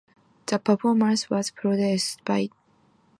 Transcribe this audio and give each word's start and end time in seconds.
The 0.47 0.57
performance 0.57 1.29
was 1.29 1.51
produced 1.51 2.25
by 2.25 2.47
Don 2.47 2.47
Redman. 2.47 2.57